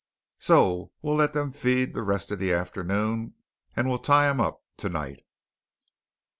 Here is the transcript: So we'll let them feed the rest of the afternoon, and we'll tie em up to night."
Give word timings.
So 0.39 0.93
we'll 1.03 1.13
let 1.17 1.33
them 1.33 1.51
feed 1.51 1.93
the 1.93 2.01
rest 2.01 2.31
of 2.31 2.39
the 2.39 2.51
afternoon, 2.51 3.35
and 3.75 3.87
we'll 3.87 3.99
tie 3.99 4.27
em 4.31 4.41
up 4.41 4.63
to 4.77 4.89
night." 4.89 5.23